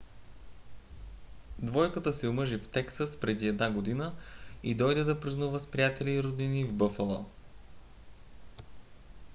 [1.59, 4.13] двойката се омъжи в тексас преди една година
[4.63, 7.25] и дойде да празнува с приятели и роднини в бъфало